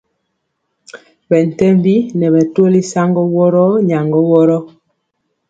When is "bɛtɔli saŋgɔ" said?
2.33-3.21